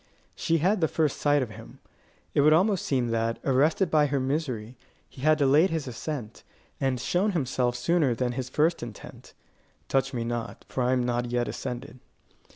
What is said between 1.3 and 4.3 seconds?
of him. It would almost seem that, arrested by her